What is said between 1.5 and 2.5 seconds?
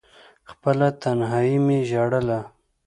مې ژړله…